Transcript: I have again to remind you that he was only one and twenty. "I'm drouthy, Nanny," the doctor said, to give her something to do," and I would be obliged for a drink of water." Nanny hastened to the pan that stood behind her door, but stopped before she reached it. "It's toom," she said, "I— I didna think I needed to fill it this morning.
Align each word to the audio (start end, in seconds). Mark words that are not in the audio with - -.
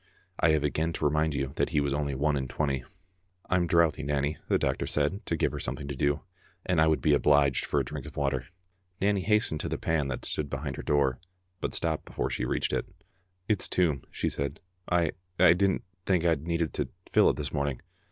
I 0.39 0.49
have 0.53 0.63
again 0.63 0.93
to 0.93 1.05
remind 1.05 1.35
you 1.35 1.53
that 1.57 1.69
he 1.69 1.79
was 1.79 1.93
only 1.93 2.15
one 2.15 2.35
and 2.35 2.49
twenty. 2.49 2.83
"I'm 3.51 3.67
drouthy, 3.67 4.01
Nanny," 4.01 4.37
the 4.47 4.57
doctor 4.57 4.87
said, 4.87 5.23
to 5.27 5.35
give 5.37 5.51
her 5.51 5.59
something 5.59 5.87
to 5.87 5.95
do," 5.95 6.21
and 6.65 6.81
I 6.81 6.87
would 6.87 7.01
be 7.01 7.13
obliged 7.13 7.65
for 7.65 7.79
a 7.79 7.85
drink 7.85 8.07
of 8.07 8.17
water." 8.17 8.47
Nanny 8.99 9.21
hastened 9.21 9.59
to 9.59 9.69
the 9.69 9.77
pan 9.77 10.07
that 10.07 10.25
stood 10.25 10.49
behind 10.49 10.77
her 10.77 10.81
door, 10.81 11.19
but 11.59 11.75
stopped 11.75 12.05
before 12.05 12.31
she 12.31 12.45
reached 12.45 12.73
it. 12.73 12.87
"It's 13.47 13.67
toom," 13.69 14.01
she 14.09 14.27
said, 14.27 14.59
"I— 14.91 15.11
I 15.39 15.53
didna 15.53 15.81
think 16.07 16.25
I 16.25 16.33
needed 16.33 16.73
to 16.73 16.89
fill 17.07 17.29
it 17.29 17.35
this 17.35 17.53
morning. 17.53 17.79